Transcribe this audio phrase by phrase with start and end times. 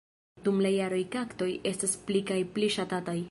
[0.45, 3.19] Dum la jaroj kaktoj estas pli kaj pli ŝatataj.